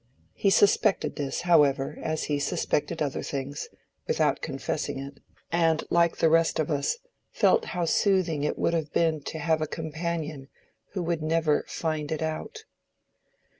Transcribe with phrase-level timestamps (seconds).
[0.33, 3.69] He suspected this, however, as he suspected other things,
[4.07, 5.19] without confessing it,
[5.51, 6.97] and like the rest of us,
[7.29, 10.47] felt how soothing it would have been to have a companion
[10.93, 12.65] who would never find it out.